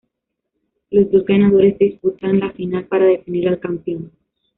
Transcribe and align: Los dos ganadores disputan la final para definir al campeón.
Los 0.89 1.11
dos 1.11 1.25
ganadores 1.25 1.77
disputan 1.77 2.39
la 2.39 2.51
final 2.53 2.85
para 2.87 3.05
definir 3.05 3.47
al 3.47 3.59
campeón. 3.59 4.11